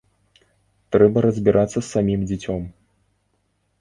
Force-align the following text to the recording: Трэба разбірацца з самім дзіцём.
Трэба 0.95 1.17
разбірацца 1.27 1.75
з 1.81 1.85
самім 1.93 2.21
дзіцём. 2.33 2.61